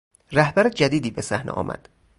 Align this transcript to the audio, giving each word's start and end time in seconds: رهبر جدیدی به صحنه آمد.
رهبر 0.31 0.69
جدیدی 0.69 1.11
به 1.11 1.21
صحنه 1.21 1.51
آمد. 1.51 1.89